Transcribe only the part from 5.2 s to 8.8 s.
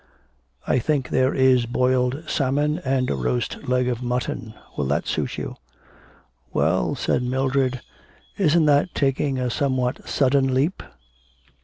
you?' 'Well,' said Mildred, 'isn't